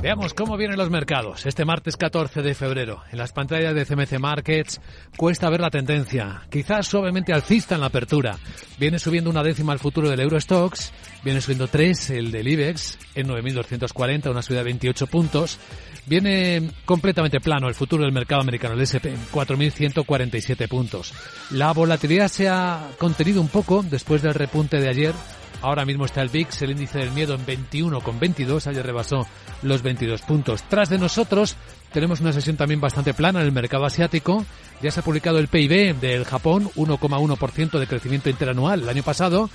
Veamos 0.00 0.32
cómo 0.32 0.56
vienen 0.56 0.78
los 0.78 0.90
mercados 0.90 1.44
este 1.44 1.64
martes 1.64 1.96
14 1.96 2.40
de 2.40 2.54
febrero. 2.54 3.02
En 3.10 3.18
las 3.18 3.32
pantallas 3.32 3.74
de 3.74 3.84
CMC 3.84 4.20
Markets 4.20 4.80
cuesta 5.16 5.50
ver 5.50 5.60
la 5.60 5.70
tendencia, 5.70 6.42
quizás 6.50 6.86
suavemente 6.86 7.32
alcista 7.32 7.74
en 7.74 7.80
la 7.80 7.88
apertura. 7.88 8.36
Viene 8.78 9.00
subiendo 9.00 9.28
una 9.28 9.42
décima 9.42 9.72
el 9.72 9.80
futuro 9.80 10.08
del 10.08 10.20
Eurostox, 10.20 10.92
viene 11.24 11.40
subiendo 11.40 11.66
tres 11.66 12.10
el 12.10 12.30
del 12.30 12.46
IBEX 12.46 12.96
en 13.16 13.26
9.240, 13.26 14.30
una 14.30 14.40
subida 14.40 14.60
de 14.60 14.66
28 14.66 15.08
puntos. 15.08 15.58
Viene 16.06 16.70
completamente 16.84 17.40
plano 17.40 17.66
el 17.66 17.74
futuro 17.74 18.04
del 18.04 18.12
mercado 18.12 18.40
americano, 18.40 18.74
el 18.74 18.82
SP, 18.86 19.10
4.147 19.32 20.68
puntos. 20.68 21.12
La 21.50 21.72
volatilidad 21.72 22.28
se 22.28 22.48
ha 22.48 22.88
contenido 22.98 23.40
un 23.40 23.48
poco 23.48 23.82
después 23.82 24.22
del 24.22 24.34
repunte 24.34 24.80
de 24.80 24.88
ayer 24.88 25.14
Ahora 25.60 25.84
mismo 25.84 26.04
está 26.04 26.22
el 26.22 26.28
VIX, 26.28 26.62
el 26.62 26.70
índice 26.70 26.98
del 26.98 27.10
miedo 27.10 27.34
en 27.34 27.44
21,22. 27.44 28.66
Ayer 28.68 28.86
rebasó 28.86 29.26
los 29.62 29.82
22 29.82 30.22
puntos. 30.22 30.62
Tras 30.64 30.88
de 30.88 30.98
nosotros 30.98 31.56
tenemos 31.92 32.20
una 32.20 32.32
sesión 32.32 32.56
también 32.56 32.80
bastante 32.80 33.14
plana 33.14 33.40
en 33.40 33.46
el 33.46 33.52
mercado 33.52 33.84
asiático. 33.84 34.44
Ya 34.80 34.90
se 34.90 35.00
ha 35.00 35.04
publicado 35.04 35.38
el 35.38 35.48
PIB 35.48 35.96
del 35.96 36.24
Japón, 36.24 36.70
1,1% 36.76 37.78
de 37.78 37.86
crecimiento 37.86 38.30
interanual 38.30 38.82
el 38.82 38.88
año 38.88 39.02
pasado. 39.02 39.50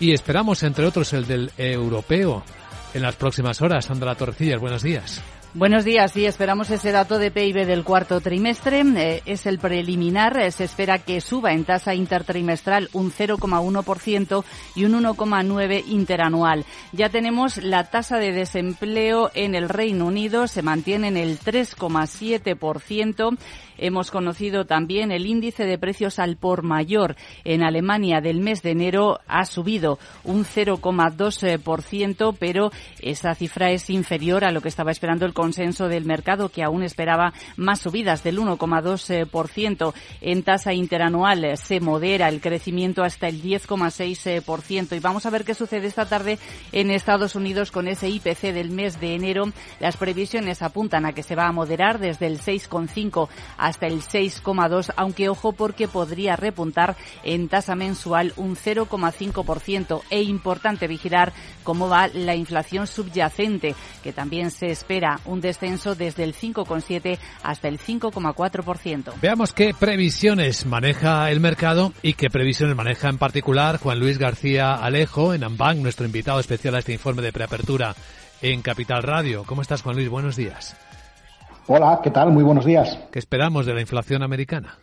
Y 0.00 0.12
esperamos, 0.12 0.62
entre 0.64 0.86
otros, 0.86 1.12
el 1.12 1.26
del 1.26 1.52
europeo 1.56 2.42
en 2.92 3.02
las 3.02 3.14
próximas 3.14 3.62
horas. 3.62 3.84
Sandra 3.84 4.16
Torrecillas, 4.16 4.60
buenos 4.60 4.82
días. 4.82 5.22
Buenos 5.56 5.84
días. 5.84 6.10
Sí, 6.10 6.26
esperamos 6.26 6.68
ese 6.70 6.90
dato 6.90 7.16
de 7.16 7.30
PIB 7.30 7.64
del 7.64 7.84
cuarto 7.84 8.20
trimestre. 8.20 8.80
Eh, 8.80 9.22
es 9.24 9.46
el 9.46 9.60
preliminar. 9.60 10.36
Eh, 10.36 10.50
se 10.50 10.64
espera 10.64 10.98
que 10.98 11.20
suba 11.20 11.52
en 11.52 11.64
tasa 11.64 11.94
intertrimestral 11.94 12.88
un 12.92 13.12
0,1% 13.12 14.44
y 14.74 14.84
un 14.84 14.94
1,9% 14.94 15.84
interanual. 15.86 16.64
Ya 16.90 17.08
tenemos 17.08 17.58
la 17.58 17.84
tasa 17.84 18.18
de 18.18 18.32
desempleo 18.32 19.30
en 19.32 19.54
el 19.54 19.68
Reino 19.68 20.06
Unido. 20.06 20.48
Se 20.48 20.62
mantiene 20.62 21.06
en 21.06 21.16
el 21.16 21.38
3,7%. 21.38 23.38
Hemos 23.76 24.10
conocido 24.10 24.66
también 24.66 25.10
el 25.10 25.26
índice 25.26 25.64
de 25.64 25.78
precios 25.78 26.18
al 26.18 26.36
por 26.36 26.62
mayor 26.62 27.16
en 27.44 27.62
Alemania 27.62 28.20
del 28.20 28.40
mes 28.40 28.62
de 28.62 28.70
enero 28.70 29.20
ha 29.26 29.44
subido 29.44 29.98
un 30.22 30.44
0,2%, 30.44 32.36
pero 32.38 32.70
esa 33.00 33.34
cifra 33.34 33.72
es 33.72 33.90
inferior 33.90 34.44
a 34.44 34.52
lo 34.52 34.60
que 34.60 34.68
estaba 34.68 34.92
esperando 34.92 35.26
el 35.26 35.34
consenso 35.44 35.88
del 35.88 36.06
mercado, 36.06 36.48
que 36.48 36.62
aún 36.62 36.82
esperaba 36.82 37.34
más 37.58 37.80
subidas 37.80 38.22
del 38.22 38.38
1,2%. 38.38 39.92
En 40.22 40.42
tasa 40.42 40.72
interanual 40.72 41.58
se 41.58 41.80
modera 41.80 42.30
el 42.30 42.40
crecimiento 42.40 43.02
hasta 43.02 43.28
el 43.28 43.42
10,6%. 43.42 44.96
Y 44.96 45.00
vamos 45.00 45.26
a 45.26 45.30
ver 45.30 45.44
qué 45.44 45.52
sucede 45.52 45.86
esta 45.86 46.06
tarde 46.06 46.38
en 46.72 46.90
Estados 46.90 47.34
Unidos 47.34 47.70
con 47.70 47.88
ese 47.88 48.08
IPC 48.08 48.54
del 48.54 48.70
mes 48.70 48.98
de 49.00 49.14
enero. 49.14 49.44
Las 49.80 49.98
previsiones 49.98 50.62
apuntan 50.62 51.04
a 51.04 51.12
que 51.12 51.22
se 51.22 51.36
va 51.36 51.46
a 51.46 51.52
moderar 51.52 51.98
desde 51.98 52.26
el 52.26 52.40
6,5 52.40 53.28
hasta 53.58 53.86
el 53.86 54.00
6,2, 54.00 54.94
aunque 54.96 55.28
ojo 55.28 55.52
porque 55.52 55.88
podría 55.88 56.36
repuntar 56.36 56.96
en 57.22 57.48
tasa 57.48 57.74
mensual 57.74 58.32
un 58.36 58.56
0,5% 58.56 60.00
e 60.08 60.22
importante 60.22 60.86
vigilar 60.86 61.34
cómo 61.64 61.90
va 61.90 62.08
la 62.08 62.34
inflación 62.34 62.86
subyacente, 62.86 63.74
que 64.02 64.14
también 64.14 64.50
se 64.50 64.70
espera 64.70 65.20
un 65.26 65.33
descenso 65.40 65.94
desde 65.94 66.24
el 66.24 66.34
5,7 66.34 67.18
hasta 67.42 67.68
el 67.68 67.78
5,4%. 67.78 69.12
Veamos 69.20 69.52
qué 69.52 69.74
previsiones 69.78 70.66
maneja 70.66 71.30
el 71.30 71.40
mercado 71.40 71.92
y 72.02 72.14
qué 72.14 72.30
previsiones 72.30 72.76
maneja 72.76 73.08
en 73.08 73.18
particular 73.18 73.78
Juan 73.78 74.00
Luis 74.00 74.18
García 74.18 74.74
Alejo 74.74 75.34
en 75.34 75.44
Ambank, 75.44 75.78
nuestro 75.78 76.06
invitado 76.06 76.40
especial 76.40 76.74
a 76.74 76.78
este 76.78 76.92
informe 76.92 77.22
de 77.22 77.32
preapertura 77.32 77.94
en 78.42 78.62
Capital 78.62 79.02
Radio. 79.02 79.44
¿Cómo 79.46 79.62
estás, 79.62 79.82
Juan 79.82 79.96
Luis? 79.96 80.08
Buenos 80.08 80.36
días. 80.36 80.76
Hola, 81.66 82.00
¿qué 82.02 82.10
tal? 82.10 82.30
Muy 82.30 82.42
buenos 82.42 82.66
días. 82.66 82.98
¿Qué 83.10 83.18
esperamos 83.18 83.64
de 83.64 83.74
la 83.74 83.80
inflación 83.80 84.22
americana? 84.22 84.78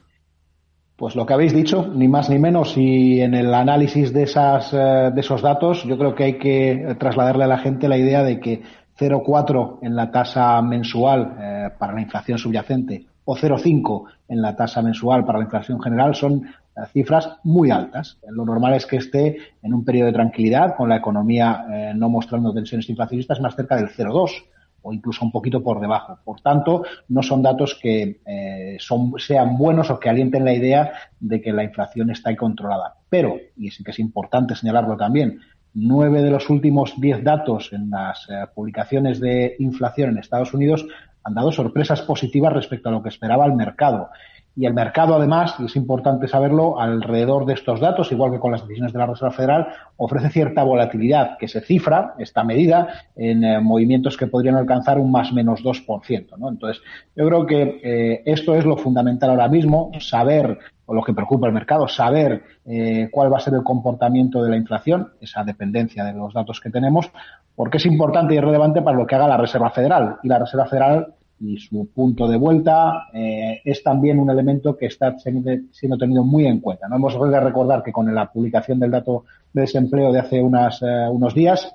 Pues 0.96 1.16
lo 1.16 1.26
que 1.26 1.34
habéis 1.34 1.54
dicho, 1.54 1.88
ni 1.96 2.08
más 2.08 2.30
ni 2.30 2.38
menos, 2.38 2.78
y 2.78 3.22
en 3.22 3.34
el 3.34 3.54
análisis 3.54 4.14
de, 4.14 4.24
esas, 4.24 4.72
eh, 4.74 5.12
de 5.14 5.22
esos 5.22 5.42
datos, 5.42 5.84
yo 5.84 5.98
creo 5.98 6.14
que 6.14 6.24
hay 6.26 6.38
que 6.38 6.96
trasladarle 7.00 7.44
a 7.44 7.48
la 7.48 7.58
gente 7.58 7.88
la 7.88 7.98
idea 7.98 8.24
de 8.24 8.40
que 8.40 8.62
0,4 9.02 9.80
en 9.82 9.96
la 9.96 10.12
tasa 10.12 10.62
mensual 10.62 11.36
eh, 11.40 11.70
para 11.78 11.94
la 11.94 12.02
inflación 12.02 12.38
subyacente 12.38 13.08
o 13.26 13.36
0,5 13.36 14.04
en 14.28 14.42
la 14.42 14.56
tasa 14.56 14.82
mensual 14.82 15.26
para 15.26 15.40
la 15.40 15.46
inflación 15.46 15.82
general 15.82 16.14
son 16.14 16.44
eh, 16.46 16.82
cifras 16.94 17.38
muy 17.44 17.72
altas. 17.72 18.20
Lo 18.30 18.46
normal 18.46 18.76
es 18.76 18.86
que 18.86 18.98
esté 18.98 19.38
en 19.64 19.74
un 19.74 19.84
periodo 19.84 20.08
de 20.08 20.14
tranquilidad, 20.14 20.76
con 20.76 20.90
la 20.90 20.98
economía 20.98 21.66
no 21.96 22.10
mostrando 22.10 22.54
tensiones 22.54 22.90
inflacionistas, 22.90 23.42
más 23.42 23.56
cerca 23.56 23.76
del 23.76 23.90
0,2 23.90 24.44
o 24.84 24.94
incluso 24.94 25.26
un 25.26 25.32
poquito 25.32 25.64
por 25.64 25.80
debajo. 25.80 26.20
Por 26.24 26.42
tanto, 26.42 26.84
no 27.10 27.22
son 27.22 27.42
datos 27.42 27.78
que 27.82 28.22
eh, 28.26 28.78
son, 28.80 29.14
sean 29.18 29.58
buenos 29.58 29.90
o 29.90 30.00
que 30.00 30.10
alienten 30.10 30.46
la 30.46 30.54
idea 30.54 30.92
de 31.20 31.42
que 31.42 31.52
la 31.52 31.64
inflación 31.64 32.10
está 32.12 32.36
controlada. 32.36 32.96
Pero, 33.10 33.38
y 33.58 33.70
sí 33.72 33.84
que 33.84 33.92
es 33.92 34.00
importante 34.00 34.56
señalarlo 34.56 34.98
también, 34.98 35.40
nueve 35.74 36.22
de 36.22 36.32
los 36.32 36.50
últimos 36.50 36.94
diez 37.00 37.24
datos 37.24 37.72
en 37.74 37.90
las 37.90 38.28
eh, 38.30 38.46
publicaciones 38.54 39.20
de 39.20 39.56
inflación 39.60 40.12
en 40.12 40.18
Estados 40.18 40.54
Unidos 40.54 40.86
han 41.24 41.34
dado 41.34 41.52
sorpresas 41.52 42.02
positivas 42.02 42.54
respecto 42.54 42.90
a 42.90 42.92
lo 42.92 43.04
que 43.04 43.10
esperaba 43.10 43.46
el 43.46 43.54
mercado. 43.54 44.10
Y 44.54 44.66
el 44.66 44.74
mercado, 44.74 45.16
además, 45.16 45.56
y 45.60 45.66
es 45.66 45.78
importante 45.78 46.28
saberlo, 46.28 46.78
alrededor 46.78 47.46
de 47.46 47.54
estos 47.54 47.80
datos, 47.80 48.12
igual 48.12 48.32
que 48.32 48.40
con 48.40 48.52
las 48.52 48.62
decisiones 48.62 48.92
de 48.92 49.00
la 49.00 49.06
Reserva 49.06 49.32
Federal, 49.32 49.68
ofrece 49.96 50.30
cierta 50.30 50.64
volatilidad 50.64 51.38
que 51.38 51.48
se 51.48 51.62
cifra, 51.62 52.16
esta 52.18 52.44
medida, 52.44 52.90
en 53.16 53.46
eh, 53.46 53.62
movimientos 53.62 54.18
que 54.18 54.28
podrían 54.28 54.56
alcanzar 54.56 55.00
un 55.00 55.10
más 55.10 55.32
menos 55.32 55.64
2%. 55.64 56.38
¿no? 56.38 56.50
Entonces, 56.50 56.84
yo 57.16 57.28
creo 57.28 57.46
que 57.46 57.80
eh, 57.82 58.24
esto 58.26 58.54
es 58.56 58.66
lo 58.66 58.76
fundamental 58.76 59.30
ahora 59.30 59.48
mismo, 59.48 59.90
saber, 60.02 60.60
o 60.92 60.94
lo 60.94 61.04
que 61.04 61.14
preocupa 61.14 61.48
al 61.48 61.54
mercado, 61.54 61.88
saber 61.88 62.44
eh, 62.66 63.08
cuál 63.10 63.32
va 63.32 63.38
a 63.38 63.40
ser 63.40 63.54
el 63.54 63.64
comportamiento 63.64 64.44
de 64.44 64.50
la 64.50 64.58
inflación, 64.58 65.14
esa 65.22 65.42
dependencia 65.42 66.04
de 66.04 66.12
los 66.12 66.34
datos 66.34 66.60
que 66.60 66.70
tenemos, 66.70 67.10
porque 67.56 67.78
es 67.78 67.86
importante 67.86 68.36
y 68.36 68.42
relevante 68.42 68.82
para 68.82 68.98
lo 68.98 69.08
que 69.08 69.16
haga 69.16 69.26
la 69.26 69.38
Reserva 69.38 69.70
Federal. 69.70 70.18
Y 70.22 70.28
la 70.28 70.40
Reserva 70.40 70.66
Federal 70.66 71.14
y 71.40 71.58
su 71.60 71.88
punto 71.96 72.28
de 72.28 72.36
vuelta 72.36 73.08
eh, 73.14 73.62
es 73.64 73.82
también 73.82 74.20
un 74.20 74.32
elemento 74.32 74.76
que 74.76 74.88
está 74.88 75.16
siendo 75.18 75.98
tenido 75.98 76.26
muy 76.26 76.46
en 76.46 76.60
cuenta. 76.60 76.90
No 76.90 76.98
hemos 76.98 77.32
de 77.32 77.40
recordar 77.40 77.84
que 77.84 77.94
con 77.94 78.14
la 78.14 78.30
publicación 78.30 78.78
del 78.78 78.92
dato 78.92 79.24
de 79.54 79.62
desempleo 79.62 80.12
de 80.12 80.20
hace 80.20 80.42
unas, 80.42 80.82
eh, 80.82 81.08
unos 81.10 81.34
días, 81.34 81.74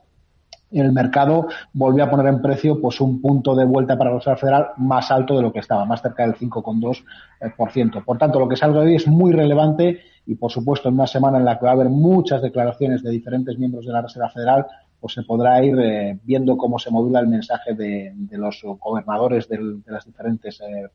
el 0.72 0.92
mercado 0.92 1.46
volvió 1.72 2.04
a 2.04 2.10
poner 2.10 2.26
en 2.26 2.42
precio 2.42 2.80
pues 2.80 3.00
un 3.00 3.20
punto 3.20 3.54
de 3.54 3.64
vuelta 3.64 3.96
para 3.96 4.10
la 4.10 4.16
Reserva 4.16 4.36
Federal 4.36 4.66
más 4.76 5.10
alto 5.10 5.36
de 5.36 5.42
lo 5.42 5.52
que 5.52 5.60
estaba, 5.60 5.84
más 5.84 6.02
cerca 6.02 6.24
del 6.24 6.34
5,2%. 6.34 8.04
Por 8.04 8.18
tanto, 8.18 8.38
lo 8.38 8.48
que 8.48 8.56
salga 8.56 8.80
hoy 8.80 8.96
es 8.96 9.06
muy 9.06 9.32
relevante 9.32 10.00
y, 10.26 10.34
por 10.34 10.50
supuesto, 10.50 10.88
en 10.88 10.94
una 10.94 11.06
semana 11.06 11.38
en 11.38 11.44
la 11.44 11.58
que 11.58 11.64
va 11.64 11.70
a 11.70 11.74
haber 11.74 11.88
muchas 11.88 12.42
declaraciones 12.42 13.02
de 13.02 13.10
diferentes 13.10 13.58
miembros 13.58 13.86
de 13.86 13.92
la 13.92 14.02
Reserva 14.02 14.28
Federal, 14.30 14.66
pues 15.00 15.14
se 15.14 15.22
podrá 15.22 15.62
ir 15.62 15.78
eh, 15.78 16.18
viendo 16.24 16.56
cómo 16.56 16.78
se 16.78 16.90
modula 16.90 17.20
el 17.20 17.28
mensaje 17.28 17.74
de, 17.74 18.12
los 18.32 18.60
gobernadores 18.80 19.48
de 19.48 19.58
las 19.86 20.04
diferentes 20.04 20.60
eh, 20.60 20.64
eh, 20.64 20.88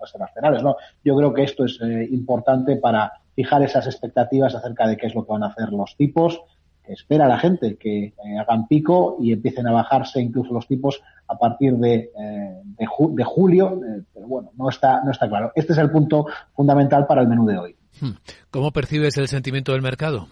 reservas 0.00 0.32
federales. 0.34 0.62
¿no? 0.62 0.76
Yo 1.02 1.16
creo 1.16 1.32
que 1.32 1.44
esto 1.44 1.64
es 1.64 1.78
importante 2.10 2.76
para 2.76 3.12
fijar 3.34 3.62
esas 3.62 3.86
expectativas 3.86 4.54
acerca 4.54 4.86
de 4.86 4.96
qué 4.96 5.06
es 5.06 5.14
lo 5.14 5.24
que 5.24 5.32
van 5.32 5.44
a 5.44 5.48
hacer 5.48 5.72
los 5.72 5.96
tipos, 5.96 6.42
espera 6.92 7.28
la 7.28 7.38
gente 7.38 7.76
que 7.76 8.14
hagan 8.38 8.66
pico 8.68 9.16
y 9.20 9.32
empiecen 9.32 9.66
a 9.66 9.72
bajarse 9.72 10.20
incluso 10.20 10.52
los 10.52 10.66
tipos 10.66 11.02
a 11.28 11.38
partir 11.38 11.74
de, 11.74 12.10
de, 12.64 13.24
julio, 13.24 13.80
pero 14.12 14.26
bueno, 14.26 14.50
no 14.56 14.68
está, 14.68 15.02
no 15.04 15.12
está 15.12 15.28
claro. 15.28 15.52
Este 15.54 15.72
es 15.72 15.78
el 15.78 15.90
punto 15.90 16.26
fundamental 16.54 17.06
para 17.06 17.22
el 17.22 17.28
menú 17.28 17.46
de 17.46 17.58
hoy. 17.58 17.76
Hmm. 18.00 18.16
¿Cómo 18.50 18.72
percibes 18.72 19.16
el 19.16 19.28
sentimiento 19.28 19.72
del 19.72 19.82
mercado? 19.82 20.26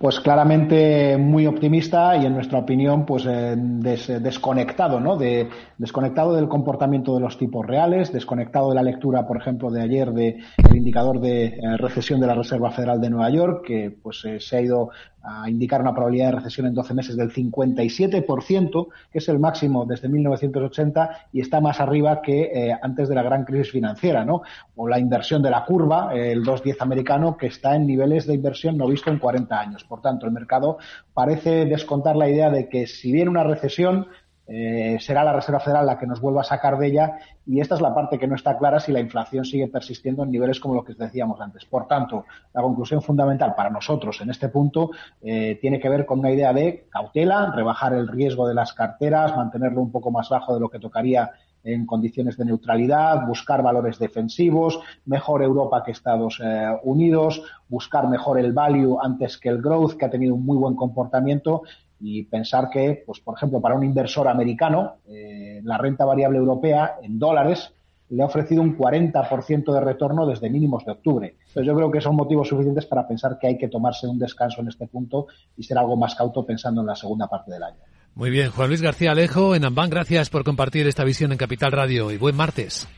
Pues 0.00 0.18
claramente 0.18 1.18
muy 1.18 1.46
optimista 1.46 2.16
y 2.16 2.24
en 2.24 2.32
nuestra 2.32 2.60
opinión 2.60 3.04
pues 3.04 3.26
eh, 3.26 3.54
desconectado 3.54 4.98
no 4.98 5.18
de 5.18 5.50
desconectado 5.76 6.34
del 6.34 6.48
comportamiento 6.48 7.14
de 7.14 7.20
los 7.20 7.36
tipos 7.36 7.66
reales 7.66 8.10
desconectado 8.10 8.70
de 8.70 8.76
la 8.76 8.82
lectura 8.82 9.26
por 9.26 9.36
ejemplo 9.36 9.70
de 9.70 9.82
ayer 9.82 10.10
de 10.12 10.38
el 10.56 10.76
indicador 10.78 11.20
de 11.20 11.48
eh, 11.48 11.76
recesión 11.76 12.18
de 12.18 12.28
la 12.28 12.34
Reserva 12.34 12.70
Federal 12.70 12.98
de 12.98 13.10
Nueva 13.10 13.28
York 13.28 13.62
que 13.66 13.94
pues 14.02 14.24
eh, 14.24 14.40
se 14.40 14.56
ha 14.56 14.62
ido 14.62 14.88
a 15.22 15.48
indicar 15.48 15.80
una 15.80 15.92
probabilidad 15.92 16.26
de 16.26 16.36
recesión 16.36 16.66
en 16.66 16.74
12 16.74 16.94
meses 16.94 17.16
del 17.16 17.32
57%, 17.32 18.88
que 19.12 19.18
es 19.18 19.28
el 19.28 19.38
máximo 19.38 19.84
desde 19.84 20.08
1980 20.08 21.28
y 21.32 21.40
está 21.40 21.60
más 21.60 21.80
arriba 21.80 22.22
que 22.22 22.50
eh, 22.52 22.76
antes 22.82 23.08
de 23.08 23.14
la 23.14 23.22
gran 23.22 23.44
crisis 23.44 23.72
financiera, 23.72 24.24
¿no? 24.24 24.42
O 24.76 24.88
la 24.88 24.98
inversión 24.98 25.42
de 25.42 25.50
la 25.50 25.64
curva, 25.64 26.14
el 26.14 26.42
2.10 26.44 26.76
americano, 26.80 27.36
que 27.36 27.46
está 27.46 27.76
en 27.76 27.86
niveles 27.86 28.26
de 28.26 28.34
inversión 28.34 28.76
no 28.76 28.86
visto 28.86 29.10
en 29.10 29.18
40 29.18 29.60
años. 29.60 29.84
Por 29.84 30.00
tanto, 30.00 30.26
el 30.26 30.32
mercado 30.32 30.78
parece 31.12 31.66
descontar 31.66 32.16
la 32.16 32.28
idea 32.28 32.50
de 32.50 32.68
que 32.68 32.86
si 32.86 33.12
viene 33.12 33.30
una 33.30 33.44
recesión, 33.44 34.06
eh, 34.52 34.96
será 34.98 35.22
la 35.22 35.32
Reserva 35.32 35.60
Federal 35.60 35.86
la 35.86 35.96
que 35.96 36.08
nos 36.08 36.20
vuelva 36.20 36.40
a 36.40 36.44
sacar 36.44 36.76
de 36.76 36.88
ella 36.88 37.18
y 37.46 37.60
esta 37.60 37.76
es 37.76 37.80
la 37.80 37.94
parte 37.94 38.18
que 38.18 38.26
no 38.26 38.34
está 38.34 38.58
clara 38.58 38.80
si 38.80 38.90
la 38.90 38.98
inflación 38.98 39.44
sigue 39.44 39.68
persistiendo 39.68 40.24
en 40.24 40.32
niveles 40.32 40.58
como 40.58 40.74
lo 40.74 40.82
que 40.84 40.94
decíamos 40.94 41.40
antes. 41.40 41.64
Por 41.64 41.86
tanto, 41.86 42.24
la 42.52 42.60
conclusión 42.60 43.00
fundamental 43.00 43.54
para 43.54 43.70
nosotros 43.70 44.20
en 44.20 44.30
este 44.30 44.48
punto 44.48 44.90
eh, 45.22 45.56
tiene 45.60 45.78
que 45.78 45.88
ver 45.88 46.04
con 46.04 46.18
una 46.18 46.32
idea 46.32 46.52
de 46.52 46.88
cautela, 46.90 47.52
rebajar 47.54 47.92
el 47.92 48.08
riesgo 48.08 48.48
de 48.48 48.54
las 48.54 48.72
carteras, 48.72 49.36
mantenerlo 49.36 49.82
un 49.82 49.92
poco 49.92 50.10
más 50.10 50.28
bajo 50.28 50.52
de 50.52 50.58
lo 50.58 50.68
que 50.68 50.80
tocaría 50.80 51.30
en 51.62 51.86
condiciones 51.86 52.36
de 52.36 52.46
neutralidad, 52.46 53.26
buscar 53.28 53.62
valores 53.62 54.00
defensivos, 54.00 54.80
mejor 55.04 55.44
Europa 55.44 55.84
que 55.84 55.92
Estados 55.92 56.40
eh, 56.42 56.76
Unidos, 56.82 57.42
buscar 57.68 58.08
mejor 58.08 58.40
el 58.40 58.52
value 58.52 58.98
antes 59.00 59.38
que 59.38 59.50
el 59.50 59.62
growth, 59.62 59.96
que 59.96 60.06
ha 60.06 60.10
tenido 60.10 60.34
un 60.34 60.44
muy 60.44 60.56
buen 60.56 60.74
comportamiento 60.74 61.62
y 62.00 62.24
pensar 62.24 62.70
que, 62.70 63.02
pues, 63.06 63.20
por 63.20 63.36
ejemplo, 63.36 63.60
para 63.60 63.74
un 63.74 63.84
inversor 63.84 64.26
americano, 64.28 64.96
eh, 65.08 65.60
la 65.62 65.78
renta 65.78 66.04
variable 66.04 66.38
europea 66.38 66.96
en 67.02 67.18
dólares 67.18 67.72
le 68.10 68.22
ha 68.22 68.26
ofrecido 68.26 68.62
un 68.62 68.76
40% 68.76 69.72
de 69.72 69.80
retorno 69.80 70.26
desde 70.26 70.50
mínimos 70.50 70.84
de 70.84 70.92
octubre. 70.92 71.36
Entonces 71.38 71.66
yo 71.66 71.76
creo 71.76 71.90
que 71.90 72.00
son 72.00 72.16
motivos 72.16 72.48
suficientes 72.48 72.86
para 72.86 73.06
pensar 73.06 73.38
que 73.38 73.46
hay 73.46 73.58
que 73.58 73.68
tomarse 73.68 74.08
un 74.08 74.18
descanso 74.18 74.60
en 74.60 74.68
este 74.68 74.86
punto 74.88 75.28
y 75.56 75.62
ser 75.62 75.78
algo 75.78 75.96
más 75.96 76.14
cauto 76.16 76.44
pensando 76.44 76.80
en 76.80 76.88
la 76.88 76.96
segunda 76.96 77.28
parte 77.28 77.52
del 77.52 77.62
año. 77.62 77.78
Muy 78.16 78.30
bien, 78.30 78.50
Juan 78.50 78.68
Luis 78.68 78.82
García 78.82 79.12
Alejo 79.12 79.54
en 79.54 79.64
Amban, 79.64 79.90
gracias 79.90 80.28
por 80.28 80.42
compartir 80.42 80.88
esta 80.88 81.04
visión 81.04 81.30
en 81.30 81.38
Capital 81.38 81.70
Radio 81.70 82.10
y 82.10 82.16
buen 82.16 82.34
martes. 82.34 82.88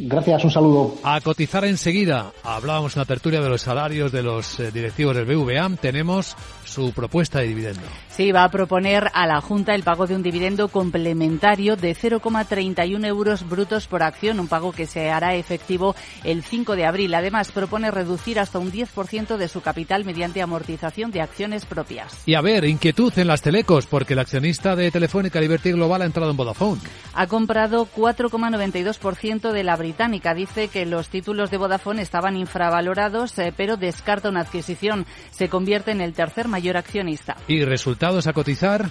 Gracias, 0.00 0.44
un 0.44 0.50
saludo. 0.52 0.94
A 1.02 1.20
cotizar 1.20 1.64
enseguida. 1.64 2.30
Hablábamos 2.44 2.94
en 2.94 3.00
la 3.00 3.04
tertulia 3.04 3.40
de 3.40 3.48
los 3.48 3.62
salarios 3.62 4.12
de 4.12 4.22
los 4.22 4.60
eh, 4.60 4.70
directivos 4.70 5.16
del 5.16 5.24
BVA. 5.24 5.68
Tenemos 5.80 6.36
su 6.64 6.92
propuesta 6.92 7.40
de 7.40 7.48
dividendo. 7.48 7.80
Sí, 8.08 8.30
va 8.30 8.44
a 8.44 8.50
proponer 8.50 9.10
a 9.12 9.26
la 9.26 9.40
Junta 9.40 9.74
el 9.74 9.82
pago 9.82 10.06
de 10.06 10.14
un 10.14 10.22
dividendo 10.22 10.68
complementario 10.68 11.76
de 11.76 11.96
0,31 11.96 13.06
euros 13.06 13.48
brutos 13.48 13.88
por 13.88 14.04
acción, 14.04 14.38
un 14.38 14.46
pago 14.46 14.70
que 14.70 14.86
se 14.86 15.10
hará 15.10 15.34
efectivo 15.34 15.96
el 16.22 16.44
5 16.44 16.76
de 16.76 16.86
abril. 16.86 17.14
Además, 17.14 17.50
propone 17.50 17.90
reducir 17.90 18.38
hasta 18.38 18.60
un 18.60 18.70
10% 18.70 19.36
de 19.36 19.48
su 19.48 19.62
capital 19.62 20.04
mediante 20.04 20.42
amortización 20.42 21.10
de 21.10 21.22
acciones 21.22 21.64
propias. 21.64 22.22
Y 22.26 22.34
a 22.34 22.40
ver, 22.40 22.64
inquietud 22.64 23.12
en 23.18 23.26
las 23.26 23.42
telecos, 23.42 23.86
porque 23.86 24.12
el 24.12 24.20
accionista 24.20 24.76
de 24.76 24.92
Telefónica 24.92 25.40
Liberty 25.40 25.72
Global 25.72 26.02
ha 26.02 26.06
entrado 26.06 26.30
en 26.30 26.36
Vodafone. 26.36 26.80
Ha 27.14 27.26
comprado 27.26 27.88
4,92% 27.96 29.50
de 29.50 29.64
la 29.64 29.76
británica. 29.88 30.34
Dice 30.34 30.68
que 30.68 30.84
los 30.84 31.08
títulos 31.08 31.50
de 31.50 31.56
Vodafone 31.56 32.02
estaban 32.02 32.36
infravalorados, 32.36 33.38
eh, 33.38 33.54
pero 33.56 33.78
descarta 33.78 34.28
una 34.28 34.40
adquisición. 34.40 35.06
Se 35.30 35.48
convierte 35.48 35.92
en 35.92 36.02
el 36.02 36.12
tercer 36.12 36.46
mayor 36.46 36.76
accionista. 36.76 37.36
¿Y 37.48 37.64
resultados 37.64 38.26
a 38.26 38.34
cotizar? 38.34 38.90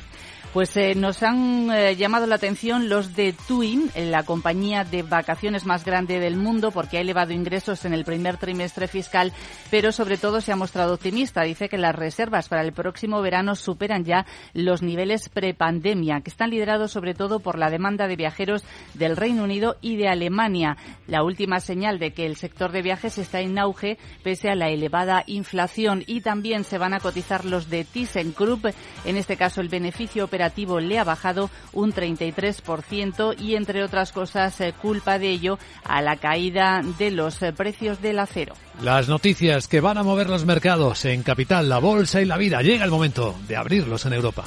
Pues 0.54 0.76
eh, 0.78 0.96
nos 0.96 1.22
han 1.24 1.70
eh, 1.72 1.96
llamado 1.96 2.26
la 2.26 2.36
atención 2.36 2.90
los 2.90 3.16
de 3.16 3.34
TUI, 3.48 3.92
la 3.96 4.24
compañía 4.24 4.84
de 4.86 5.04
vacaciones 5.04 5.66
más 5.66 5.84
grande 5.84 6.20
del 6.20 6.38
mundo, 6.38 6.72
porque 6.72 6.98
ha 6.98 7.02
elevado 7.02 7.34
ingresos 7.34 7.84
en 7.86 7.94
el 7.94 8.06
primer 8.06 8.38
trimestre 8.38 8.88
fiscal, 8.88 9.34
pero 9.70 9.92
sobre 9.92 10.18
todo 10.18 10.42
se 10.42 10.52
ha 10.52 10.56
mostrado 10.56 10.94
optimista. 10.94 11.44
Dice 11.44 11.70
que 11.70 11.78
las 11.78 11.94
reservas 11.94 12.48
para 12.48 12.64
el 12.64 12.72
próximo 12.72 13.22
verano 13.22 13.56
superan 13.56 14.06
ya 14.06 14.26
los 14.54 14.82
niveles 14.82 15.30
prepandemia, 15.30 16.22
que 16.22 16.30
están 16.30 16.50
liderados 16.50 16.92
sobre 16.92 17.14
todo 17.14 17.40
por 17.40 17.60
la 17.60 17.70
demanda 17.70 18.08
de 18.08 18.16
viajeros 18.16 18.64
del 18.94 19.18
Reino 19.18 19.44
Unido 19.44 19.76
y 19.82 19.98
de 19.98 20.08
Alemania. 20.08 20.78
La 21.08 21.24
última 21.24 21.60
señal 21.60 22.00
de 22.00 22.14
que 22.14 22.26
el 22.26 22.38
sector 22.38 22.72
de 22.72 22.82
viajes 22.82 23.18
está 23.18 23.42
en 23.42 23.60
auge 23.60 23.98
pese 24.24 24.50
a 24.50 24.56
la 24.56 24.70
elevada 24.70 25.24
inflación 25.28 26.04
y 26.08 26.22
también 26.22 26.64
se 26.64 26.78
van 26.78 26.94
a 26.94 27.00
cotizar 27.00 27.46
los 27.46 27.70
de 27.70 27.84
ThyssenKrupp, 27.84 28.68
en 29.06 29.18
este 29.18 29.38
caso 29.38 29.62
el 29.62 29.70
beneficio 29.70 30.28
operativo 30.38 30.80
le 30.80 31.00
ha 31.00 31.04
bajado 31.04 31.50
un 31.74 31.92
33% 31.92 33.36
y, 33.40 33.56
entre 33.56 33.84
otras 33.84 34.12
cosas, 34.12 34.62
eh, 34.62 34.72
culpa 34.80 35.18
de 35.18 35.32
ello 35.32 35.58
a 35.84 36.00
la 36.04 36.18
caída 36.18 36.84
de 37.00 37.10
los 37.10 37.42
eh, 37.42 37.54
precios 37.54 38.04
del 38.04 38.20
acero. 38.20 38.54
Las 38.84 39.10
noticias 39.10 39.68
que 39.68 39.82
van 39.82 39.98
a 39.98 40.04
mover 40.04 40.30
los 40.30 40.46
mercados 40.46 41.06
en 41.06 41.24
Capital, 41.24 41.68
la 41.70 41.80
Bolsa 41.80 42.22
y 42.22 42.26
la 42.26 42.38
vida. 42.38 42.62
Llega 42.62 42.86
el 42.86 42.92
momento 42.92 43.36
de 43.48 43.56
abrirlos 43.56 44.06
en 44.06 44.14
Europa. 44.14 44.44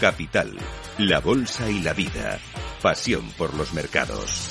Capital, 0.00 0.56
la 0.98 1.20
Bolsa 1.20 1.70
y 1.70 1.80
la 1.80 1.92
vida. 1.92 2.40
Pasión 2.82 3.22
por 3.36 3.54
los 3.54 3.72
mercados. 3.72 4.50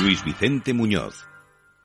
Luis 0.00 0.24
Vicente 0.24 0.72
Muñoz. 0.72 1.26